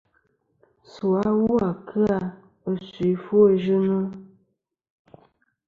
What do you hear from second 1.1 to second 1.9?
awu a